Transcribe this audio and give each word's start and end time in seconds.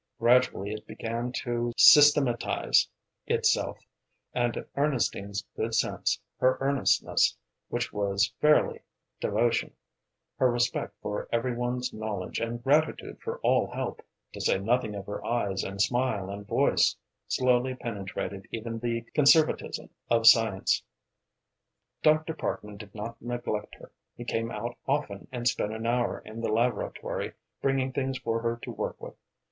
Gradually 0.17 0.71
it 0.71 0.87
began 0.87 1.31
to 1.43 1.71
systematise 1.77 2.89
itself, 3.27 3.85
and 4.33 4.65
Ernestine's 4.75 5.45
good 5.55 5.75
sense, 5.75 6.19
her 6.39 6.57
earnestness, 6.59 7.37
which 7.69 7.93
was 7.93 8.33
fairly 8.41 8.81
devotion, 9.19 9.73
her 10.37 10.49
respect 10.49 10.95
for 11.03 11.29
every 11.31 11.53
one's 11.55 11.93
knowledge 11.93 12.39
and 12.39 12.63
gratitude 12.63 13.19
for 13.21 13.37
all 13.41 13.67
help 13.69 14.01
to 14.33 14.41
say 14.41 14.57
nothing 14.57 14.95
of 14.95 15.05
her 15.05 15.23
eyes 15.23 15.63
and 15.63 15.79
smile 15.79 16.31
and 16.31 16.47
voice 16.47 16.95
slowly 17.27 17.75
penetrated 17.75 18.47
even 18.49 18.79
the 18.79 19.01
conservatism 19.13 19.87
of 20.09 20.25
science. 20.25 20.81
Dr. 22.01 22.33
Parkman 22.33 22.77
did 22.77 22.95
not 22.95 23.21
neglect 23.21 23.75
her. 23.75 23.91
He 24.17 24.25
came 24.25 24.49
out 24.49 24.75
often 24.87 25.27
and 25.31 25.47
spent 25.47 25.71
an 25.73 25.85
hour 25.85 26.23
in 26.25 26.41
the 26.41 26.51
laboratory, 26.51 27.33
bringing 27.61 27.93
things 27.93 28.17
for 28.17 28.41
her 28.41 28.57
to 28.63 28.71
work 28.71 28.99
with. 28.99 29.13